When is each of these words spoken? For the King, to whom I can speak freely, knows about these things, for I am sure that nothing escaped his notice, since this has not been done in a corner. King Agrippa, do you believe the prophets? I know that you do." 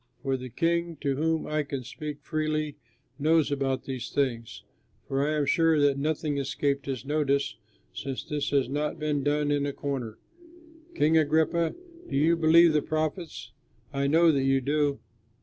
For 0.23 0.35
the 0.35 0.49
King, 0.49 0.97
to 1.01 1.15
whom 1.15 1.45
I 1.45 1.61
can 1.61 1.83
speak 1.83 2.23
freely, 2.23 2.75
knows 3.19 3.51
about 3.51 3.83
these 3.83 4.09
things, 4.09 4.63
for 5.07 5.23
I 5.23 5.35
am 5.37 5.45
sure 5.45 5.79
that 5.79 5.95
nothing 5.99 6.39
escaped 6.39 6.87
his 6.87 7.05
notice, 7.05 7.55
since 7.93 8.23
this 8.23 8.49
has 8.49 8.67
not 8.67 8.97
been 8.97 9.23
done 9.23 9.51
in 9.51 9.67
a 9.67 9.73
corner. 9.73 10.17
King 10.95 11.19
Agrippa, 11.19 11.75
do 12.09 12.17
you 12.17 12.35
believe 12.35 12.73
the 12.73 12.81
prophets? 12.81 13.51
I 13.93 14.07
know 14.07 14.31
that 14.31 14.41
you 14.43 14.59
do." 14.59 15.01